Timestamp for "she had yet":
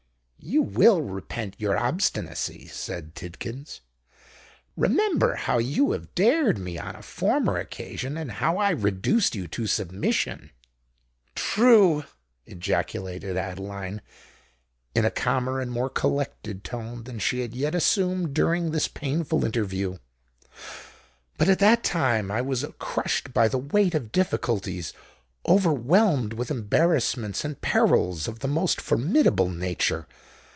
17.19-17.75